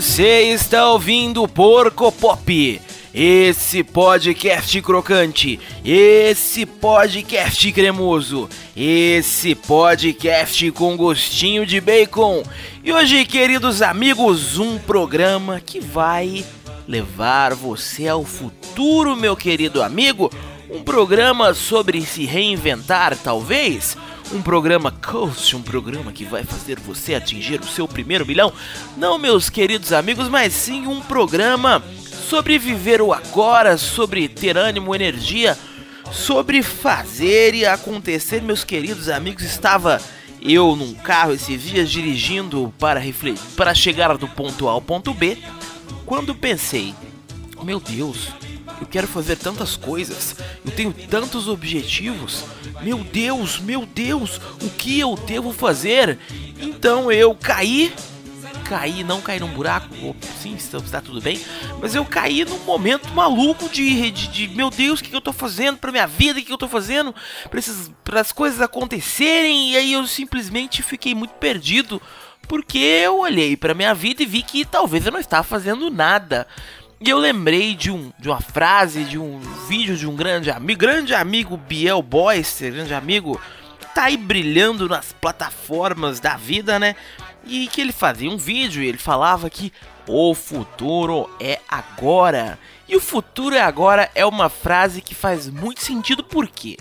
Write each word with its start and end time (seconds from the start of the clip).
Você 0.00 0.54
está 0.54 0.88
ouvindo 0.88 1.46
Porco 1.46 2.10
Pop, 2.10 2.80
esse 3.12 3.84
podcast 3.84 4.80
crocante, 4.80 5.60
esse 5.84 6.64
podcast 6.64 7.70
cremoso, 7.70 8.48
esse 8.74 9.54
podcast 9.54 10.70
com 10.70 10.96
gostinho 10.96 11.66
de 11.66 11.82
bacon. 11.82 12.42
E 12.82 12.90
hoje, 12.90 13.26
queridos 13.26 13.82
amigos, 13.82 14.56
um 14.56 14.78
programa 14.78 15.60
que 15.60 15.78
vai 15.78 16.46
levar 16.88 17.52
você 17.54 18.08
ao 18.08 18.24
futuro, 18.24 19.14
meu 19.14 19.36
querido 19.36 19.82
amigo. 19.82 20.32
Um 20.70 20.82
programa 20.82 21.52
sobre 21.52 22.00
se 22.06 22.24
reinventar, 22.24 23.18
talvez 23.18 23.98
um 24.32 24.42
programa 24.42 24.90
coach, 24.90 25.56
um 25.56 25.62
programa 25.62 26.12
que 26.12 26.24
vai 26.24 26.44
fazer 26.44 26.78
você 26.78 27.14
atingir 27.14 27.60
o 27.60 27.66
seu 27.66 27.88
primeiro 27.88 28.26
milhão. 28.26 28.52
Não, 28.96 29.18
meus 29.18 29.48
queridos 29.48 29.92
amigos, 29.92 30.28
mas 30.28 30.52
sim 30.52 30.86
um 30.86 31.00
programa 31.00 31.82
sobre 32.28 32.58
viver 32.58 33.02
o 33.02 33.12
agora, 33.12 33.76
sobre 33.76 34.28
ter 34.28 34.56
ânimo, 34.56 34.94
energia, 34.94 35.58
sobre 36.12 36.62
fazer 36.62 37.54
e 37.54 37.66
acontecer, 37.66 38.40
meus 38.40 38.62
queridos 38.62 39.08
amigos. 39.08 39.42
Estava 39.42 40.00
eu 40.40 40.76
num 40.76 40.94
carro 40.94 41.32
esses 41.32 41.62
dias 41.62 41.90
dirigindo 41.90 42.72
para 42.78 43.00
refletir, 43.00 43.42
para 43.56 43.74
chegar 43.74 44.16
do 44.16 44.28
ponto 44.28 44.68
A 44.68 44.72
ao 44.72 44.80
ponto 44.80 45.12
B, 45.12 45.36
quando 46.06 46.34
pensei, 46.34 46.94
meu 47.62 47.80
Deus, 47.80 48.28
eu 48.80 48.86
quero 48.86 49.06
fazer 49.06 49.36
tantas 49.36 49.76
coisas, 49.76 50.36
eu 50.64 50.70
tenho 50.72 50.92
tantos 50.92 51.48
objetivos. 51.48 52.44
Meu 52.82 52.98
Deus, 52.98 53.58
meu 53.58 53.84
Deus, 53.84 54.40
o 54.62 54.70
que 54.70 54.98
eu 54.98 55.14
devo 55.14 55.52
fazer? 55.52 56.18
Então 56.58 57.12
eu 57.12 57.34
caí, 57.34 57.92
caí, 58.64 59.04
não 59.04 59.20
caí 59.20 59.38
num 59.38 59.52
buraco, 59.52 60.16
sim, 60.40 60.54
está 60.54 61.00
tudo 61.00 61.20
bem, 61.20 61.40
mas 61.80 61.94
eu 61.94 62.04
caí 62.04 62.44
num 62.44 62.58
momento 62.60 63.08
maluco 63.10 63.68
de, 63.68 64.10
de, 64.10 64.28
de 64.28 64.48
meu 64.48 64.70
Deus, 64.70 65.00
o 65.00 65.04
que 65.04 65.14
eu 65.14 65.20
tô 65.20 65.32
fazendo 65.32 65.76
pra 65.76 65.92
minha 65.92 66.06
vida, 66.06 66.40
o 66.40 66.42
que 66.42 66.52
eu 66.52 66.58
tô 66.58 66.68
fazendo 66.68 67.14
para 68.02 68.20
as 68.20 68.32
coisas 68.32 68.60
acontecerem, 68.60 69.72
e 69.72 69.76
aí 69.76 69.92
eu 69.92 70.06
simplesmente 70.06 70.82
fiquei 70.82 71.14
muito 71.14 71.34
perdido, 71.34 72.00
porque 72.48 72.78
eu 72.78 73.18
olhei 73.18 73.56
para 73.56 73.74
minha 73.74 73.94
vida 73.94 74.22
e 74.22 74.26
vi 74.26 74.42
que 74.42 74.64
talvez 74.64 75.04
eu 75.04 75.12
não 75.12 75.20
estava 75.20 75.44
fazendo 75.44 75.90
nada. 75.90 76.46
E 77.02 77.08
eu 77.08 77.16
lembrei 77.16 77.74
de, 77.74 77.90
um, 77.90 78.12
de 78.18 78.28
uma 78.28 78.42
frase, 78.42 79.04
de 79.04 79.18
um 79.18 79.40
vídeo 79.66 79.96
de 79.96 80.06
um 80.06 80.14
grande 80.14 80.50
amigo, 80.50 80.78
grande 80.78 81.14
amigo 81.14 81.56
Biel 81.56 82.02
Boyce, 82.02 82.70
grande 82.70 82.92
amigo, 82.92 83.40
tá 83.94 84.04
aí 84.04 84.18
brilhando 84.18 84.86
nas 84.86 85.10
plataformas 85.10 86.20
da 86.20 86.36
vida, 86.36 86.78
né? 86.78 86.94
E 87.46 87.68
que 87.68 87.80
ele 87.80 87.90
fazia 87.90 88.30
um 88.30 88.36
vídeo 88.36 88.82
e 88.82 88.86
ele 88.86 88.98
falava 88.98 89.48
que 89.48 89.72
o 90.06 90.34
futuro 90.34 91.30
é 91.40 91.58
agora. 91.66 92.58
E 92.86 92.94
o 92.94 93.00
futuro 93.00 93.54
é 93.54 93.62
agora 93.62 94.10
é 94.14 94.26
uma 94.26 94.50
frase 94.50 95.00
que 95.00 95.14
faz 95.14 95.48
muito 95.48 95.80
sentido, 95.80 96.22
por 96.22 96.48
quê? 96.48 96.76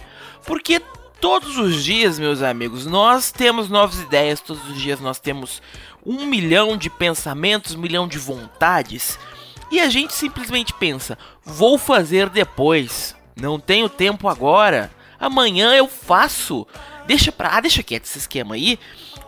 Porque 0.45 0.81
todos 1.22 1.58
os 1.58 1.81
dias, 1.81 2.20
meus 2.20 2.42
amigos, 2.42 2.86
nós 2.86 3.31
temos 3.31 3.70
novas 3.70 4.02
ideias, 4.02 4.42
todos 4.42 4.67
os 4.70 4.81
dias 4.81 5.00
nós 5.00 5.17
temos 5.17 5.62
um 6.06 6.25
milhão 6.25 6.75
de 6.75 6.90
pensamentos, 6.90 7.73
um 7.73 7.80
milhão 7.80 8.06
de 8.06 8.17
vontades. 8.17 9.17
E 9.72 9.80
a 9.80 9.89
gente 9.89 10.14
simplesmente 10.14 10.73
pensa: 10.73 11.17
vou 11.44 11.78
fazer 11.78 12.30
depois. 12.30 13.16
Não 13.35 13.59
tenho 13.59 13.88
tempo 13.88 14.28
agora. 14.28 14.91
Amanhã 15.19 15.74
eu 15.74 15.88
faço. 15.88 16.66
Deixa 17.09 17.31
pra. 17.31 17.58
Ah, 17.58 17.59
deixa 17.59 17.81
quieto 17.81 18.06
esse 18.06 18.20
esquema 18.20 18.53
aí. 18.53 18.78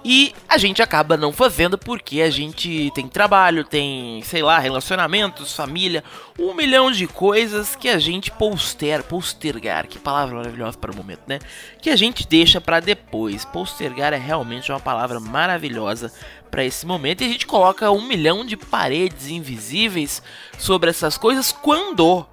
E 0.06 0.36
a 0.48 0.56
gente 0.60 0.84
acaba 0.84 1.18
não 1.18 1.34
fazendo 1.34 1.80
porque 1.80 2.22
a 2.22 2.30
gente 2.30 2.92
tem 2.94 3.08
trabalho, 3.08 3.64
tem, 3.64 4.22
sei 4.22 4.44
lá, 4.44 4.60
relacionamentos, 4.60 5.56
família, 5.56 6.04
um 6.38 6.54
milhão 6.54 6.92
de 6.92 7.08
coisas 7.08 7.76
que 7.76 7.90
a 7.90 7.98
gente 7.98 8.30
poster, 8.30 9.02
postergar, 9.02 9.88
que 9.88 9.98
palavra 9.98 10.36
maravilhosa 10.36 10.78
para 10.78 10.92
o 10.92 10.96
momento, 10.96 11.24
né? 11.26 11.40
Que 11.82 11.90
a 11.90 11.96
gente 11.96 12.28
deixa 12.28 12.62
para 12.62 12.80
depois. 12.80 13.46
Postergar 13.46 14.14
é 14.14 14.18
realmente 14.18 14.72
uma 14.72 14.80
palavra 14.80 15.20
maravilhosa 15.20 16.14
para 16.52 16.64
esse 16.64 16.86
momento 16.86 17.22
e 17.22 17.26
a 17.26 17.30
gente 17.30 17.48
coloca 17.48 17.90
um 17.90 18.08
milhão 18.08 18.46
de 18.46 18.56
paredes 18.56 19.28
invisíveis 19.28 20.22
sobre 20.56 20.92
essas 20.92 21.18
coisas 21.18 21.52
quando 21.52 22.28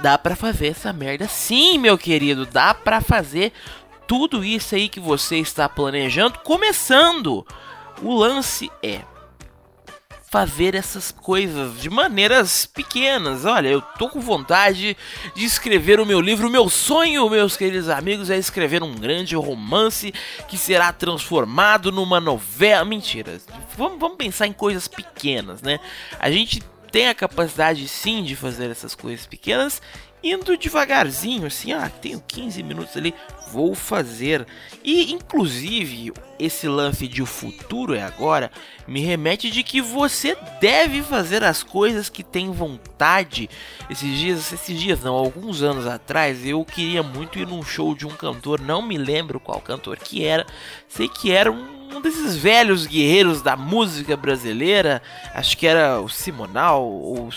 dá 0.00 0.16
para 0.16 0.36
fazer 0.36 0.68
essa 0.68 0.92
merda. 0.92 1.26
Sim, 1.28 1.78
meu 1.78 1.96
querido, 1.96 2.46
dá 2.46 2.72
para 2.72 3.00
fazer 3.00 3.52
tudo 4.10 4.44
isso 4.44 4.74
aí 4.74 4.88
que 4.88 4.98
você 4.98 5.36
está 5.36 5.68
planejando, 5.68 6.40
começando. 6.40 7.46
O 8.02 8.12
lance 8.12 8.68
é 8.82 9.02
fazer 10.28 10.74
essas 10.74 11.12
coisas 11.12 11.80
de 11.80 11.88
maneiras 11.88 12.66
pequenas. 12.66 13.44
Olha, 13.44 13.68
eu 13.68 13.80
tô 13.80 14.08
com 14.08 14.18
vontade 14.20 14.96
de 15.32 15.44
escrever 15.44 16.00
o 16.00 16.06
meu 16.06 16.20
livro. 16.20 16.48
O 16.48 16.50
meu 16.50 16.68
sonho, 16.68 17.30
meus 17.30 17.56
queridos 17.56 17.88
amigos, 17.88 18.30
é 18.30 18.36
escrever 18.36 18.82
um 18.82 18.96
grande 18.96 19.36
romance 19.36 20.12
que 20.48 20.58
será 20.58 20.92
transformado 20.92 21.92
numa 21.92 22.18
novela. 22.18 22.84
Mentira. 22.84 23.40
Vamos, 23.78 24.00
vamos 24.00 24.16
pensar 24.16 24.48
em 24.48 24.52
coisas 24.52 24.88
pequenas, 24.88 25.62
né? 25.62 25.78
A 26.18 26.28
gente 26.32 26.60
tem 26.90 27.08
a 27.08 27.14
capacidade 27.14 27.86
sim 27.86 28.24
de 28.24 28.34
fazer 28.34 28.70
essas 28.70 28.96
coisas 28.96 29.24
pequenas 29.24 29.80
indo 30.22 30.56
devagarzinho, 30.56 31.46
assim, 31.46 31.72
ah, 31.72 31.88
tenho 31.88 32.22
15 32.26 32.62
minutos 32.62 32.96
ali, 32.96 33.14
vou 33.50 33.74
fazer. 33.74 34.46
E 34.82 35.12
inclusive, 35.12 36.12
esse 36.38 36.68
lance 36.68 37.06
de 37.06 37.22
o 37.22 37.26
futuro 37.26 37.94
é 37.94 38.02
agora 38.02 38.50
me 38.86 39.00
remete 39.00 39.50
de 39.50 39.62
que 39.62 39.80
você 39.80 40.36
deve 40.60 41.02
fazer 41.02 41.44
as 41.44 41.62
coisas 41.62 42.08
que 42.08 42.22
tem 42.22 42.50
vontade. 42.50 43.48
Esses 43.88 44.18
dias, 44.18 44.52
esses 44.52 44.78
dias 44.78 45.00
não, 45.02 45.14
alguns 45.14 45.62
anos 45.62 45.86
atrás, 45.86 46.44
eu 46.44 46.64
queria 46.64 47.02
muito 47.02 47.38
ir 47.38 47.46
num 47.46 47.62
show 47.62 47.94
de 47.94 48.06
um 48.06 48.10
cantor, 48.10 48.60
não 48.60 48.82
me 48.82 48.98
lembro 48.98 49.40
qual 49.40 49.60
cantor 49.60 49.98
que 49.98 50.24
era. 50.24 50.46
Sei 50.88 51.08
que 51.08 51.30
era 51.30 51.50
um 51.50 51.79
um 51.94 52.00
desses 52.00 52.36
velhos 52.36 52.86
guerreiros 52.86 53.42
da 53.42 53.56
música 53.56 54.16
brasileira, 54.16 55.02
acho 55.34 55.56
que 55.56 55.66
era 55.66 56.00
o 56.00 56.08
Simonal, 56.08 56.84
ou, 56.84 57.28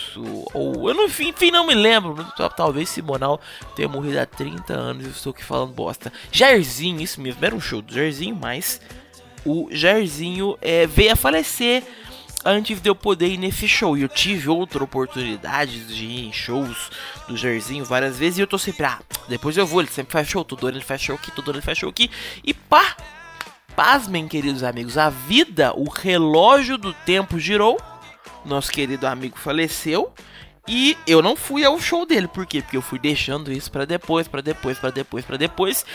ou 0.53 0.89
eu 0.89 0.95
não, 0.95 1.05
enfim, 1.05 1.51
não 1.51 1.65
me 1.65 1.73
lembro, 1.73 2.25
talvez 2.55 2.89
Simonal 2.89 3.39
tenha 3.75 3.87
morrido 3.87 4.19
há 4.19 4.25
30 4.25 4.73
anos, 4.73 5.05
eu 5.05 5.11
estou 5.11 5.31
aqui 5.31 5.43
falando 5.43 5.73
bosta. 5.73 6.11
Jairzinho, 6.31 7.01
isso 7.01 7.19
mesmo, 7.21 7.43
era 7.43 7.55
um 7.55 7.61
show 7.61 7.81
do 7.81 7.93
Jairzinho, 7.93 8.35
mas 8.35 8.79
o 9.45 9.67
Jairzinho 9.71 10.57
é, 10.61 10.87
veio 10.87 11.13
a 11.13 11.15
falecer 11.15 11.83
antes 12.45 12.81
de 12.81 12.89
eu 12.89 12.95
poder 12.95 13.27
ir 13.27 13.37
nesse 13.37 13.67
show. 13.67 13.97
E 13.97 14.01
eu 14.01 14.09
tive 14.09 14.49
outra 14.49 14.83
oportunidade 14.83 15.79
de 15.85 16.05
ir 16.05 16.27
em 16.27 16.33
shows 16.33 16.91
do 17.27 17.37
Jairzinho 17.37 17.85
várias 17.85 18.17
vezes. 18.17 18.39
E 18.39 18.41
eu 18.41 18.47
tô 18.47 18.57
sempre, 18.57 18.85
ah, 18.85 18.99
depois 19.27 19.57
eu 19.57 19.65
vou. 19.65 19.81
Ele 19.81 19.89
sempre 19.89 20.13
faz 20.13 20.27
show, 20.27 20.43
todo 20.43 20.67
ano 20.67 20.77
ele 20.77 20.83
faz 20.85 21.01
show 21.01 21.15
aqui, 21.15 21.31
todo 21.31 21.49
ano 21.49 21.59
ele 21.59 21.65
faz 21.65 21.77
show 21.77 21.89
aqui. 21.89 22.09
E 22.43 22.53
pá, 22.53 22.95
Pasmem, 23.75 24.27
queridos 24.27 24.63
amigos, 24.63 24.97
a 24.99 25.09
vida, 25.09 25.73
o 25.75 25.89
relógio 25.89 26.77
do 26.77 26.93
tempo 26.93 27.39
girou. 27.39 27.79
Nosso 28.45 28.71
querido 28.71 29.07
amigo 29.07 29.37
faleceu. 29.37 30.13
E 30.67 30.95
eu 31.05 31.21
não 31.21 31.35
fui 31.35 31.65
ao 31.65 31.77
show 31.77 32.05
dele, 32.05 32.25
por 32.25 32.45
quê? 32.45 32.61
Porque 32.61 32.77
eu 32.77 32.81
fui 32.81 32.97
deixando 32.97 33.51
isso 33.51 33.69
para 33.69 33.83
depois, 33.83 34.29
para 34.29 34.41
depois, 34.41 34.79
para 34.79 34.91
depois, 34.91 35.25
para 35.25 35.37
depois. 35.37 35.85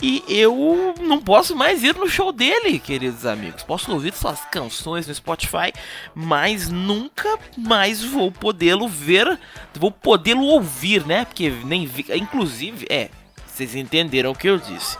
E 0.00 0.22
eu 0.28 0.94
não 1.00 1.20
posso 1.20 1.56
mais 1.56 1.82
ir 1.82 1.96
no 1.96 2.08
show 2.08 2.30
dele, 2.30 2.78
queridos 2.78 3.26
amigos. 3.26 3.64
Posso 3.64 3.90
ouvir 3.90 4.12
suas 4.12 4.44
canções 4.44 5.08
no 5.08 5.14
Spotify, 5.14 5.72
mas 6.14 6.68
nunca 6.68 7.36
mais 7.56 8.04
vou 8.04 8.30
podê-lo 8.30 8.86
ver, 8.86 9.40
vou 9.74 9.90
podê-lo 9.90 10.44
ouvir, 10.44 11.04
né? 11.04 11.24
Porque 11.24 11.50
nem 11.64 11.84
vi, 11.84 12.06
inclusive, 12.14 12.86
é, 12.88 13.08
vocês 13.44 13.74
entenderam 13.74 14.30
o 14.30 14.36
que 14.36 14.48
eu 14.48 14.58
disse. 14.58 14.96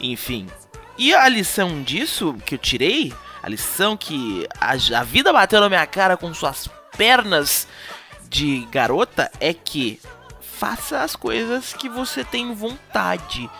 Enfim, 0.00 0.46
e 0.96 1.14
a 1.14 1.28
lição 1.28 1.82
disso 1.82 2.34
que 2.44 2.54
eu 2.54 2.58
tirei, 2.58 3.12
a 3.42 3.48
lição 3.48 3.96
que 3.96 4.46
a, 4.60 4.72
a 4.72 5.02
vida 5.02 5.32
bateu 5.32 5.60
na 5.60 5.68
minha 5.68 5.86
cara 5.86 6.16
com 6.16 6.32
suas 6.32 6.68
pernas 6.96 7.66
de 8.28 8.66
garota 8.70 9.30
é 9.40 9.52
que 9.52 10.00
faça 10.40 11.00
as 11.00 11.16
coisas 11.16 11.72
que 11.72 11.88
você 11.88 12.24
tem 12.24 12.54
vontade. 12.54 13.50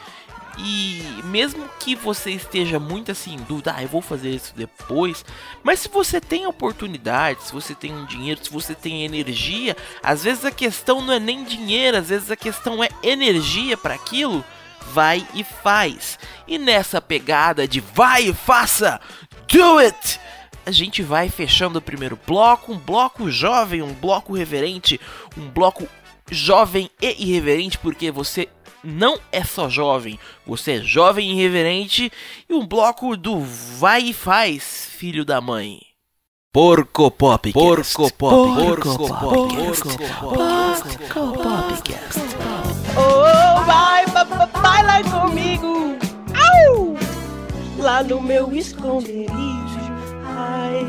E 0.58 1.02
mesmo 1.24 1.66
que 1.80 1.96
você 1.96 2.30
esteja 2.30 2.78
muito 2.78 3.10
assim 3.10 3.34
em 3.34 3.38
dúvida, 3.38 3.74
ah, 3.74 3.82
eu 3.82 3.88
vou 3.88 4.02
fazer 4.02 4.30
isso 4.30 4.52
depois. 4.54 5.24
Mas 5.62 5.80
se 5.80 5.88
você 5.88 6.20
tem 6.20 6.46
oportunidade, 6.46 7.42
se 7.42 7.52
você 7.52 7.74
tem 7.74 7.92
um 7.92 8.04
dinheiro, 8.04 8.44
se 8.44 8.52
você 8.52 8.74
tem 8.74 9.04
energia, 9.04 9.76
às 10.02 10.22
vezes 10.22 10.44
a 10.44 10.50
questão 10.50 11.00
não 11.00 11.14
é 11.14 11.18
nem 11.18 11.42
dinheiro, 11.42 11.96
às 11.96 12.10
vezes 12.10 12.30
a 12.30 12.36
questão 12.36 12.84
é 12.84 12.90
energia 13.02 13.76
para 13.76 13.94
aquilo 13.94 14.44
vai 14.92 15.26
e 15.34 15.44
faz. 15.44 16.18
E 16.46 16.58
nessa 16.58 17.00
pegada 17.00 17.66
de 17.66 17.80
vai 17.80 18.28
e 18.28 18.34
faça, 18.34 19.00
do 19.50 19.78
it! 19.78 20.20
A 20.64 20.70
gente 20.70 21.02
vai 21.02 21.28
fechando 21.28 21.78
o 21.78 21.82
primeiro 21.82 22.18
bloco, 22.26 22.72
um 22.72 22.78
bloco 22.78 23.30
jovem, 23.30 23.82
um 23.82 23.92
bloco 23.92 24.34
reverente, 24.34 25.00
um 25.36 25.48
bloco 25.48 25.88
jovem 26.30 26.88
e 27.00 27.28
irreverente, 27.28 27.78
porque 27.78 28.10
você 28.10 28.48
não 28.82 29.18
é 29.30 29.44
só 29.44 29.68
jovem, 29.68 30.18
você 30.46 30.72
é 30.72 30.80
jovem 30.80 31.30
e 31.30 31.32
irreverente, 31.32 32.12
e 32.48 32.54
um 32.54 32.66
bloco 32.66 33.16
do 33.16 33.40
vai 33.40 34.02
e 34.02 34.12
faz, 34.12 34.88
filho 34.90 35.24
da 35.24 35.40
mãe. 35.40 35.80
Porco 36.52 37.10
Pop. 37.10 37.50
Porco 37.50 38.12
Pop. 38.12 38.18
Porco 38.18 38.98
Pop. 38.98 39.56
Porco 39.56 41.32
Popcast. 41.32 42.20
Oh, 42.94 43.64
vai, 43.64 44.04
vai, 44.04 44.06
vai 44.06 44.11
Lá 47.92 48.02
no 48.02 48.22
meu 48.22 48.50
esconderijo. 48.54 49.28
Ai, 50.24 50.80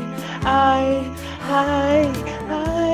ai, 0.42 1.12
ai, 1.50 2.12
ai. 2.48 2.84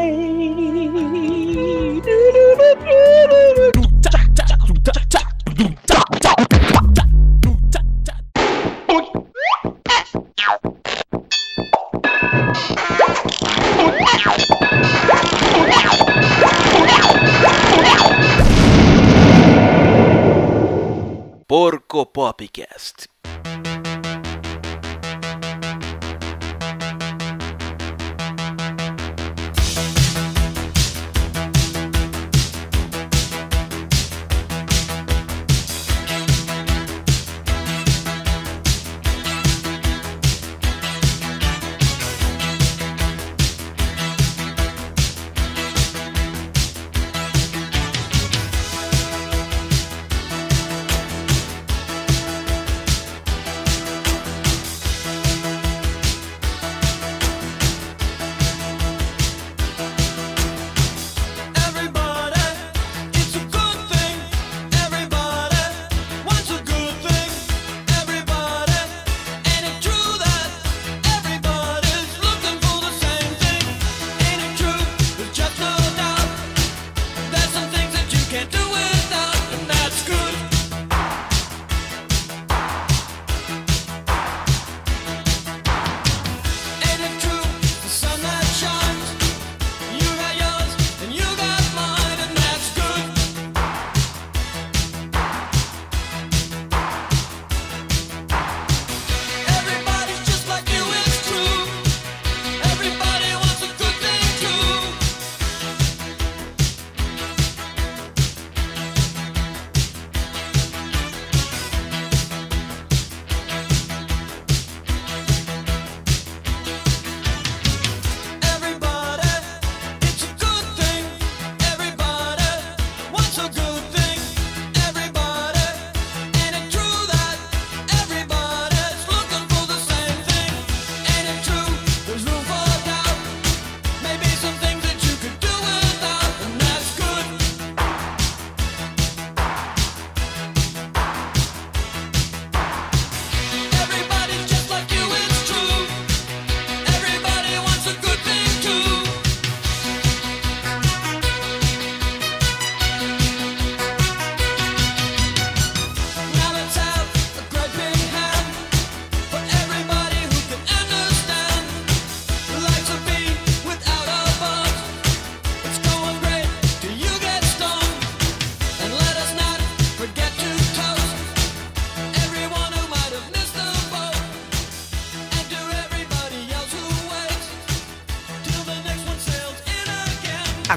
Porco 21.46 22.06
Popcast. 22.06 23.09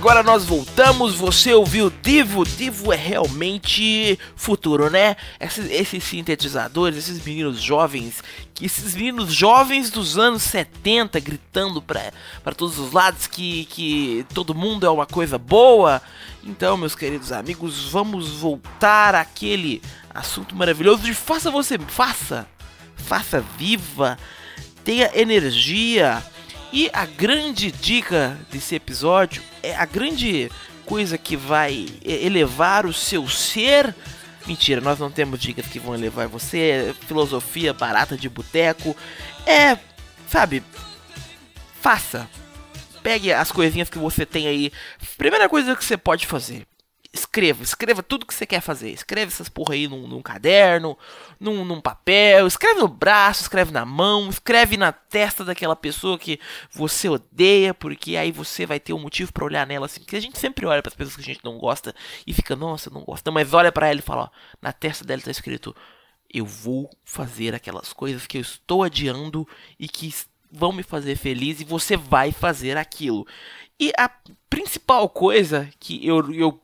Agora 0.04 0.22
nós 0.22 0.44
voltamos, 0.44 1.16
você 1.16 1.54
ouviu 1.54 1.90
Divo? 1.90 2.44
Divo 2.44 2.92
é 2.92 2.96
realmente 2.98 4.20
futuro, 4.36 4.90
né? 4.90 5.16
Esses, 5.40 5.72
esses 5.72 6.04
sintetizadores, 6.04 6.98
esses 6.98 7.24
meninos 7.24 7.62
jovens, 7.62 8.22
que 8.54 8.66
esses 8.66 8.94
meninos 8.96 9.34
jovens 9.34 9.90
dos 9.90 10.18
anos 10.18 10.44
70 10.44 11.22
gritando 11.22 11.82
pra, 11.82 12.12
todos 12.54 12.78
os 12.78 12.92
lados 12.92 13.28
que, 13.28 13.64
que 13.64 14.26
todo 14.34 14.54
mundo 14.54 14.86
é 14.86 14.90
uma 14.90 15.06
coisa 15.06 15.38
boa. 15.38 16.02
Então, 16.44 16.76
meus 16.76 16.96
queridos 16.96 17.32
amigos, 17.32 17.90
vamos 17.90 18.28
voltar 18.28 19.16
àquele 19.16 19.82
assunto 20.14 20.54
maravilhoso 20.54 21.04
de 21.04 21.14
faça 21.14 21.50
você, 21.50 21.80
faça, 21.80 22.46
faça 22.98 23.40
viva, 23.58 24.20
tenha 24.84 25.10
energia. 25.18 26.22
E 26.76 26.90
a 26.92 27.06
grande 27.06 27.72
dica 27.72 28.36
desse 28.50 28.74
episódio 28.74 29.44
é 29.62 29.76
a 29.76 29.86
grande 29.86 30.52
coisa 30.88 31.20
que 31.20 31.38
vai 31.38 31.86
elevar 32.04 32.88
o 32.88 32.92
seu 32.92 33.30
ser. 33.30 33.96
Mentira, 34.48 34.82
nós 34.82 34.98
não 34.98 35.12
temos 35.12 35.40
dicas 35.40 35.68
que 35.68 35.78
vão 35.78 35.94
elevar 35.94 36.28
você. 36.28 36.96
Filosofia 37.08 37.76
barata 37.76 38.18
de 38.18 38.28
boteco. 38.28 38.98
É, 39.46 39.78
sabe, 40.28 40.64
faça. 41.80 42.28
Pegue 43.04 43.32
as 43.32 43.52
coisinhas 43.52 43.88
que 43.88 44.00
você 44.00 44.26
tem 44.26 44.48
aí. 44.48 44.72
Primeira 45.16 45.48
coisa 45.48 45.76
que 45.76 45.86
você 45.86 45.96
pode 45.96 46.26
fazer. 46.26 46.66
Escreva, 47.16 47.62
escreva 47.62 48.02
tudo 48.02 48.26
que 48.26 48.34
você 48.34 48.44
quer 48.44 48.60
fazer. 48.60 48.90
Escreve 48.90 49.32
essas 49.32 49.48
porra 49.48 49.76
aí 49.76 49.88
num, 49.88 50.08
num 50.08 50.22
caderno, 50.22 50.98
num, 51.40 51.64
num 51.64 51.80
papel, 51.80 52.48
escreve 52.48 52.80
no 52.80 52.88
braço, 52.88 53.44
escreve 53.44 53.72
na 53.72 53.86
mão, 53.86 54.30
escreve 54.30 54.78
na 54.78 54.92
testa 54.92 55.46
daquela 55.46 55.76
pessoa 55.76 56.18
que 56.18 56.40
você 56.72 57.08
odeia, 57.08 57.72
porque 57.72 58.18
aí 58.18 58.32
você 58.32 58.66
vai 58.66 58.80
ter 58.80 58.94
um 58.94 59.00
motivo 59.00 59.32
pra 59.32 59.46
olhar 59.46 59.68
nela 59.68 59.86
assim. 59.86 60.00
Porque 60.00 60.16
a 60.16 60.20
gente 60.20 60.40
sempre 60.40 60.66
olha 60.66 60.82
pras 60.82 60.96
pessoas 60.96 61.16
que 61.16 61.22
a 61.22 61.34
gente 61.34 61.46
não 61.46 61.60
gosta 61.60 61.94
e 62.26 62.34
fica, 62.34 62.56
nossa, 62.56 62.90
não 62.90 63.02
gosto. 63.02 63.28
Não, 63.28 63.34
mas 63.34 63.54
olha 63.54 63.72
pra 63.72 63.88
ela 63.88 64.00
e 64.00 64.04
fala, 64.04 64.24
ó, 64.24 64.30
na 64.60 64.74
testa 64.74 65.06
dela 65.06 65.22
tá 65.22 65.30
escrito: 65.30 65.76
Eu 66.34 66.48
vou 66.48 66.90
fazer 67.06 67.54
aquelas 67.54 67.94
coisas 67.94 68.26
que 68.26 68.40
eu 68.40 68.42
estou 68.42 68.82
adiando 68.82 69.48
e 69.80 69.88
que 69.88 70.12
vão 70.52 70.72
me 70.72 70.82
fazer 70.82 71.16
feliz 71.16 71.62
e 71.62 71.64
você 71.64 71.96
vai 71.96 72.32
fazer 72.32 72.76
aquilo. 72.76 73.28
E 73.80 73.92
a 73.98 74.10
principal 74.50 75.10
coisa 75.10 75.70
que 75.80 76.06
eu, 76.06 76.34
eu 76.34 76.62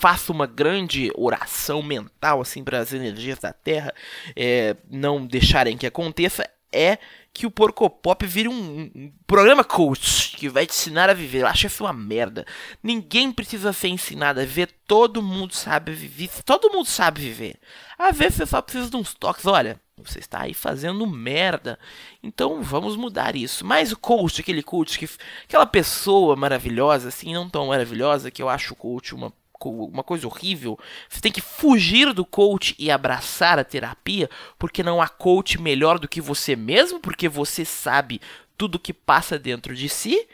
faço 0.00 0.32
uma 0.32 0.46
grande 0.46 1.12
oração 1.14 1.82
mental 1.82 2.40
assim 2.40 2.64
para 2.64 2.78
as 2.78 2.92
energias 2.92 3.38
da 3.38 3.52
Terra 3.52 3.94
é, 4.34 4.74
não 4.90 5.26
deixarem 5.26 5.76
que 5.76 5.86
aconteça 5.86 6.48
é 6.72 6.98
que 7.32 7.46
o 7.46 7.50
Porcopop 7.50 8.26
vire 8.26 8.48
um, 8.48 8.90
um 8.94 9.12
programa 9.26 9.62
coach 9.62 10.36
que 10.36 10.48
vai 10.48 10.66
te 10.66 10.70
ensinar 10.70 11.08
a 11.08 11.14
viver. 11.14 11.42
Eu 11.42 11.46
acho 11.46 11.66
isso 11.66 11.84
uma 11.84 11.92
merda. 11.92 12.44
Ninguém 12.82 13.32
precisa 13.32 13.72
ser 13.72 13.88
ensinado 13.88 14.40
a 14.40 14.44
viver, 14.44 14.68
todo 14.86 15.22
mundo 15.22 15.54
sabe 15.54 15.92
viver. 15.92 16.30
Todo 16.44 16.70
mundo 16.70 16.86
sabe 16.86 17.20
viver. 17.20 17.56
Às 17.98 18.16
vezes 18.16 18.36
você 18.36 18.46
só 18.46 18.60
precisa 18.60 18.90
de 18.90 18.96
uns 18.96 19.14
toques. 19.14 19.46
Olha, 19.46 19.80
Você 19.98 20.18
está 20.18 20.40
aí 20.42 20.54
fazendo 20.54 21.06
merda. 21.06 21.78
Então 22.22 22.62
vamos 22.62 22.96
mudar 22.96 23.36
isso. 23.36 23.64
Mas 23.64 23.92
o 23.92 23.96
coach, 23.96 24.40
aquele 24.40 24.62
coach 24.62 24.98
que. 24.98 25.08
Aquela 25.44 25.66
pessoa 25.66 26.34
maravilhosa, 26.34 27.08
assim, 27.08 27.34
não 27.34 27.48
tão 27.48 27.66
maravilhosa, 27.66 28.30
que 28.30 28.42
eu 28.42 28.48
acho 28.48 28.72
o 28.72 28.76
coach 28.76 29.14
uma, 29.14 29.32
uma 29.68 30.02
coisa 30.02 30.26
horrível. 30.26 30.78
Você 31.08 31.20
tem 31.20 31.32
que 31.32 31.40
fugir 31.40 32.12
do 32.12 32.24
coach 32.24 32.74
e 32.78 32.90
abraçar 32.90 33.58
a 33.58 33.64
terapia, 33.64 34.30
porque 34.58 34.82
não 34.82 35.02
há 35.02 35.08
coach 35.08 35.60
melhor 35.60 35.98
do 35.98 36.08
que 36.08 36.20
você 36.20 36.56
mesmo, 36.56 37.00
porque 37.00 37.28
você 37.28 37.64
sabe 37.64 38.20
tudo 38.56 38.78
que 38.78 38.92
passa 38.92 39.38
dentro 39.38 39.74
de 39.74 39.88
si. 39.88 40.26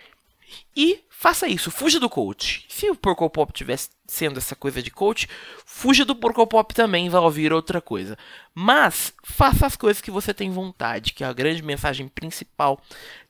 E 0.77 1.01
faça 1.09 1.49
isso, 1.49 1.71
fuja 1.71 1.99
do 1.99 2.09
coach. 2.09 2.65
Se 2.69 2.89
o 2.91 2.95
Porco 2.95 3.29
Pop 3.29 3.53
tivesse 3.53 3.91
sendo 4.07 4.39
essa 4.39 4.55
coisa 4.55 4.83
de 4.83 4.91
coach, 4.91 5.29
fuja 5.65 6.05
do 6.05 6.15
Porco 6.15 6.47
Pop 6.47 6.75
também, 6.75 7.09
vai 7.09 7.21
ouvir 7.21 7.53
outra 7.53 7.81
coisa. 7.81 8.17
Mas 8.55 9.13
faça 9.25 9.67
as 9.67 9.77
coisas 9.77 10.01
que 10.01 10.11
você 10.11 10.33
tem 10.33 10.51
vontade, 10.51 11.13
que 11.13 11.25
é 11.25 11.27
a 11.27 11.33
grande 11.33 11.63
mensagem 11.63 12.09
principal 12.09 12.81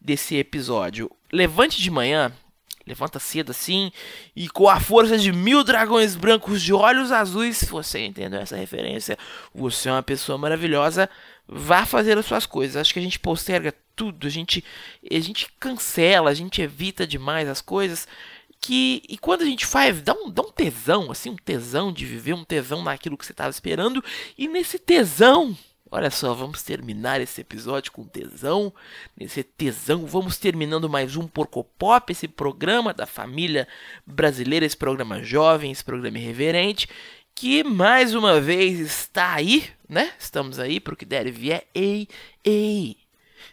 desse 0.01 0.37
episódio. 0.37 1.11
Levante 1.33 1.81
de 1.81 1.91
manhã, 1.91 2.33
levanta 2.87 3.19
cedo 3.19 3.51
assim, 3.51 3.91
e 4.35 4.49
com 4.49 4.69
a 4.69 4.79
força 4.79 5.19
de 5.19 5.33
mil 5.33 5.65
dragões 5.65 6.15
brancos 6.15 6.63
de 6.63 6.73
olhos 6.73 7.11
azuis, 7.11 7.57
se 7.57 7.67
você 7.67 8.05
entendeu 8.07 8.41
essa 8.41 8.57
referência, 8.57 9.19
você 9.53 9.89
é 9.89 9.93
uma 9.93 10.03
pessoa 10.03 10.39
maravilhosa. 10.39 11.11
Vá 11.49 11.85
fazer 11.85 12.17
as 12.17 12.27
suas 12.27 12.47
coisas. 12.47 12.77
Acho 12.77 12.93
que 12.93 12.99
a 12.99 13.03
gente 13.03 13.19
posterga 13.19 13.75
tudo, 13.95 14.27
a 14.27 14.31
gente, 14.31 14.65
a 15.11 15.21
gente 15.21 15.49
cancela, 15.59 16.31
a 16.31 16.35
gente 16.35 16.63
evita 16.63 17.07
demais 17.07 17.49
as 17.49 17.61
coisas. 17.61 18.07
Que, 18.61 19.03
e 19.09 19.19
quando 19.19 19.43
a 19.43 19.45
gente 19.45 19.67
faz, 19.67 20.01
dá 20.01 20.15
um, 20.15 20.31
dá 20.31 20.43
um 20.43 20.51
tesão, 20.51 21.11
assim, 21.11 21.31
um 21.31 21.37
tesão 21.37 21.93
de 21.93 22.05
viver, 22.05 22.35
um 22.35 22.45
tesão 22.45 22.83
naquilo 22.83 23.17
que 23.17 23.27
você 23.27 23.33
estava 23.33 23.51
esperando. 23.51 24.03
E 24.37 24.49
nesse 24.49 24.79
tesão, 24.79 25.57
olha 25.91 26.11
só, 26.11 26.35
vamos 26.35 26.63
terminar 26.63 27.21
esse 27.21 27.41
episódio 27.41 27.93
com 27.93 28.05
tesão. 28.05 28.73
Nesse 29.17 29.43
tesão, 29.43 30.07
vamos 30.07 30.37
terminando 30.37 30.89
mais 30.89 31.17
um 31.17 31.27
Porco 31.27 31.65
Pop, 31.65 32.11
esse 32.13 32.29
programa 32.29 32.93
da 32.93 33.07
família 33.07 33.67
brasileira, 34.07 34.67
esse 34.67 34.77
programa 34.77 35.23
jovem, 35.23 35.71
esse 35.71 35.85
programa 35.85 36.19
irreverente 36.19 36.89
que 37.37 37.63
mais 37.63 38.15
uma 38.15 38.41
vez 38.41 38.81
está 38.81 39.35
aí, 39.35 39.69
né? 39.87 40.11
Estamos 40.19 40.59
aí 40.59 40.81
pro 40.81 40.97
que 40.97 41.05
der 41.05 41.27
e 41.27 41.31
vier. 41.31 41.67
Ei, 41.75 42.09
ei. 42.43 42.97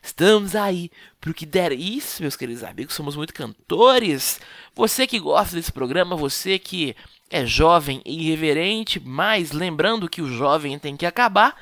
Estamos 0.02 0.56
aí 0.56 0.90
pro 1.20 1.34
que 1.34 1.46
der. 1.46 1.74
Isso, 1.74 2.22
meus 2.22 2.38
queridos 2.38 2.64
amigos, 2.64 2.96
somos 2.96 3.18
muito 3.18 3.34
cantores. 3.34 4.40
Você 4.74 5.06
que 5.06 5.20
gosta 5.20 5.58
desse 5.58 5.72
programa, 5.72 6.16
você 6.16 6.58
que 6.58 6.96
é 7.30 7.46
jovem 7.46 8.02
e 8.06 8.28
irreverente, 8.28 9.02
mas 9.02 9.52
lembrando 9.52 10.10
que 10.10 10.22
o 10.22 10.32
jovem 10.32 10.80
tem 10.80 10.96
que 10.96 11.06
acabar. 11.06 11.54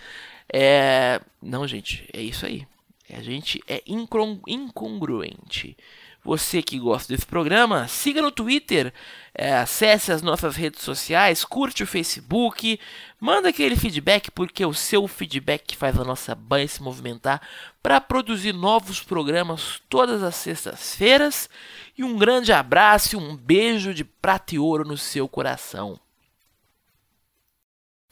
É. 0.53 1.21
Não, 1.41 1.67
gente, 1.67 2.07
é 2.13 2.21
isso 2.21 2.45
aí. 2.45 2.67
A 3.09 3.21
gente 3.21 3.61
é 3.67 3.81
incon- 3.85 4.39
incongruente. 4.47 5.75
Você 6.23 6.61
que 6.61 6.77
gosta 6.77 7.11
desse 7.11 7.25
programa, 7.25 7.87
siga 7.87 8.21
no 8.21 8.31
Twitter, 8.31 8.93
é, 9.33 9.55
acesse 9.55 10.11
as 10.11 10.21
nossas 10.21 10.55
redes 10.55 10.83
sociais, 10.83 11.43
curte 11.43 11.81
o 11.81 11.87
Facebook, 11.87 12.79
manda 13.19 13.49
aquele 13.49 13.75
feedback, 13.75 14.29
porque 14.29 14.61
é 14.61 14.67
o 14.67 14.73
seu 14.73 15.07
feedback 15.07 15.63
que 15.65 15.75
faz 15.75 15.97
a 15.97 16.03
nossa 16.03 16.35
banha 16.35 16.67
se 16.67 16.81
movimentar 16.83 17.41
para 17.81 17.99
produzir 17.99 18.53
novos 18.53 19.01
programas 19.01 19.81
todas 19.89 20.21
as 20.21 20.35
sextas-feiras. 20.35 21.49
E 21.97 22.03
um 22.03 22.15
grande 22.15 22.53
abraço 22.53 23.15
e 23.15 23.19
um 23.19 23.35
beijo 23.35 23.91
de 23.91 24.03
prata 24.03 24.53
e 24.53 24.59
ouro 24.59 24.87
no 24.87 24.97
seu 24.97 25.27
coração. 25.27 25.99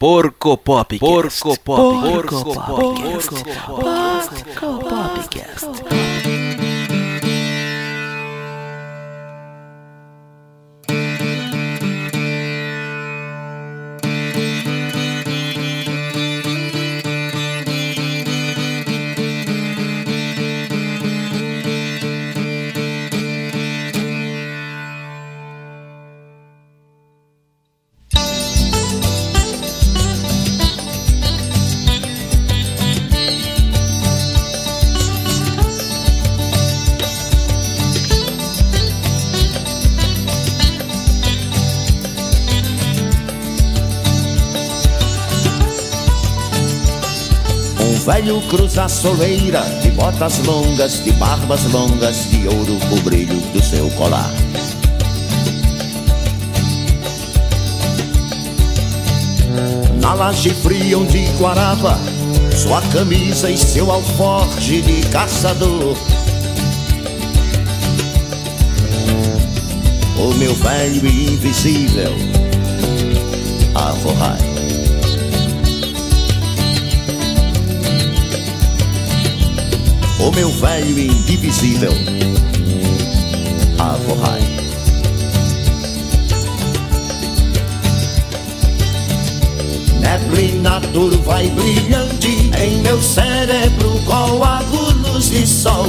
Porco 0.00 0.56
Pop. 0.56 0.94
Porco 0.98 1.56
Pop. 1.62 1.76
Porco 1.76 2.42
Porco 2.42 2.54
Pop. 2.54 2.96
Porco 2.96 4.78
Pop. 4.78 4.88
Popcast. 4.88 6.39
Velho 48.20 48.40
cruza 48.42 48.84
a 48.84 48.88
soleira, 48.88 49.62
de 49.82 49.90
botas 49.92 50.38
longas, 50.44 51.02
de 51.02 51.10
barbas 51.12 51.64
longas, 51.72 52.30
de 52.30 52.46
ouro 52.48 52.78
o 52.92 53.00
brilho 53.00 53.40
do 53.52 53.62
seu 53.62 53.90
colar. 53.92 54.30
Na 60.00 60.12
laje 60.12 60.50
fria 60.50 60.98
onde 60.98 61.24
guarava 61.38 61.98
sua 62.54 62.82
camisa 62.92 63.50
e 63.50 63.56
seu 63.56 63.90
alforje 63.90 64.82
de 64.82 65.08
caçador. 65.08 65.96
O 70.18 70.34
meu 70.34 70.54
velho 70.54 71.06
invisível, 71.06 72.12
Avorrai. 73.74 74.49
O 80.20 80.30
meu 80.32 80.50
velho 80.52 80.98
indivisível, 80.98 81.92
Avorrai. 83.78 84.40
Neblina 89.98 90.80
turva 90.92 91.42
e 91.42 91.50
brilhante 91.50 92.50
em 92.62 92.82
meu 92.82 93.00
cérebro 93.00 93.98
coágulos 94.04 95.30
de 95.30 95.46
sol. 95.46 95.86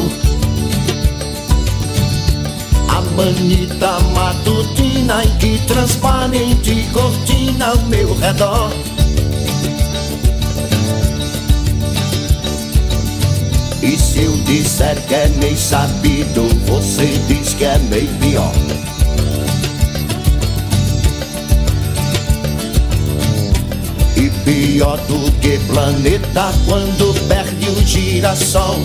A 2.87 3.01
manita 3.17 3.99
matutina 4.15 5.25
em 5.25 5.37
que 5.39 5.57
transparente 5.67 6.87
cortina 6.93 7.71
ao 7.71 7.77
meu 7.87 8.17
redor. 8.17 8.71
E 13.81 13.97
se 13.97 14.23
eu 14.23 14.37
disser 14.45 14.95
que 15.07 15.13
é 15.15 15.27
meio 15.39 15.57
sabido, 15.57 16.47
você 16.67 17.07
diz 17.27 17.53
que 17.55 17.65
é 17.65 17.79
meio 17.89 18.07
pior. 18.19 18.53
E 24.15 24.29
pior 24.45 24.97
do 25.07 25.31
que 25.39 25.57
planeta 25.65 26.53
quando 26.67 27.27
perde 27.27 27.69
o 27.69 27.85
girassol. 27.85 28.79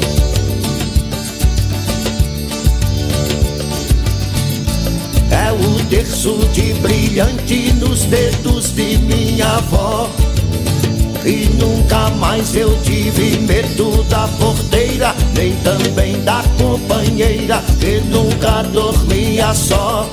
É 5.30 5.52
o 5.52 5.84
terço 5.90 6.38
de 6.54 6.72
brilhante 6.80 7.72
nos 7.74 8.04
dedos 8.04 8.74
de 8.74 8.96
minha 8.96 9.46
avó. 9.46 10.08
E 11.26 11.48
nunca 11.60 12.08
mais 12.10 12.54
eu 12.54 12.80
tive 12.82 13.36
medo 13.40 14.04
da 14.04 14.28
porteira, 14.38 14.65
nem 15.36 15.54
também 15.56 16.22
da 16.24 16.42
companheira, 16.58 17.62
que 17.78 18.00
nunca 18.08 18.62
dormia 18.62 19.52
só. 19.54 20.08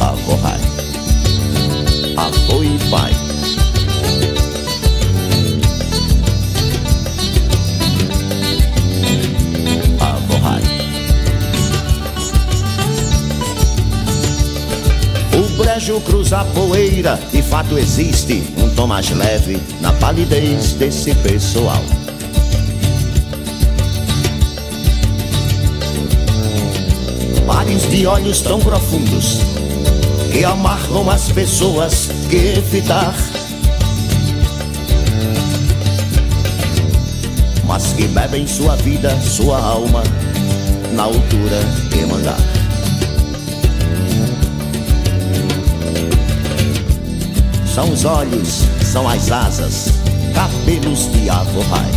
Avô 0.00 0.34
Rai, 0.42 0.60
avô 2.16 2.62
e 2.62 2.78
pai. 2.90 3.15
O 15.76 15.78
brejo 15.78 16.00
cruza 16.00 16.38
a 16.38 16.44
poeira, 16.46 17.20
de 17.30 17.42
fato 17.42 17.76
existe 17.76 18.42
um 18.56 18.74
tom 18.74 18.86
mais 18.86 19.10
leve 19.10 19.60
na 19.82 19.92
palidez 19.92 20.72
desse 20.72 21.14
pessoal. 21.16 21.82
mares 27.46 27.90
de 27.90 28.06
olhos 28.06 28.40
tão 28.40 28.58
profundos 28.58 29.40
que 30.32 30.42
amarram 30.46 31.10
as 31.10 31.30
pessoas 31.30 32.08
que 32.30 32.58
fitar. 32.70 33.14
Mas 37.66 37.92
que 37.92 38.08
bebem 38.08 38.46
sua 38.46 38.76
vida, 38.76 39.14
sua 39.20 39.60
alma, 39.60 40.02
na 40.94 41.02
altura 41.02 41.60
que 41.92 42.06
mandar. 42.06 42.65
São 47.76 47.92
os 47.92 48.06
olhos, 48.06 48.64
são 48.82 49.06
as 49.06 49.30
asas, 49.30 49.88
cabelos 50.32 51.12
de 51.12 51.28
avorrai. 51.28 51.90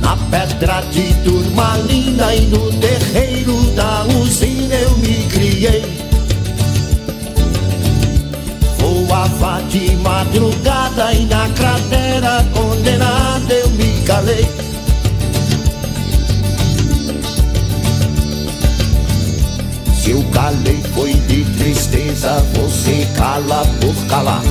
Na 0.00 0.16
pedra 0.30 0.80
de 0.92 1.12
turmalina 1.24 2.34
e 2.34 2.40
no 2.46 2.72
terreiro 2.72 3.54
da 3.72 4.06
usina 4.18 4.74
eu 4.74 4.96
me 4.96 5.28
criei. 5.28 5.84
Voava 8.78 9.60
de 9.68 9.94
madrugada 9.96 11.12
e 11.12 11.26
na 11.26 11.50
cratera 11.50 12.42
condenada 12.54 13.52
eu 13.52 13.68
me 13.72 14.02
calei. 14.06 14.63
Calei 20.44 20.78
foi 20.94 21.14
de 21.14 21.42
tristeza, 21.56 22.44
você 22.52 23.08
cala 23.16 23.64
por 23.80 23.94
calar. 24.08 24.42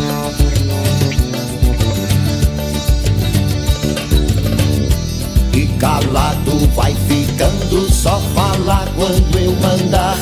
E 5.53 5.67
calado 5.77 6.67
vai 6.73 6.95
ficando, 7.07 7.93
só 7.93 8.19
falar 8.33 8.88
quando 8.95 9.38
eu 9.38 9.51
mandar. 9.57 10.17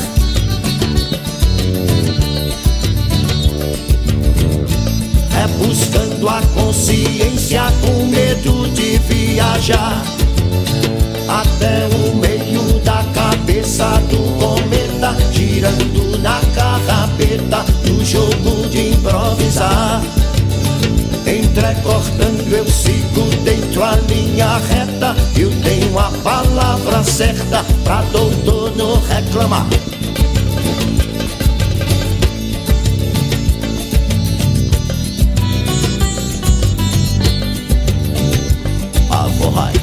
É 5.41 5.47
buscando 5.65 6.27
a 6.27 6.41
consciência 6.53 7.63
com 7.79 8.07
medo 8.07 8.69
de 8.71 8.97
viajar 9.07 10.03
até 11.29 11.87
o 11.95 12.15
meio 12.17 12.77
da 12.81 13.05
cabeça 13.13 13.85
do 14.09 14.30
certa 27.21 27.63
pra 27.83 28.01
doutor 28.11 28.75
não 28.75 28.99
reclamar. 29.01 29.67
Avorrai. 39.11 39.73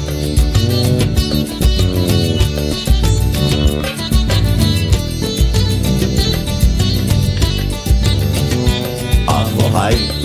Avorrai. 9.27 10.18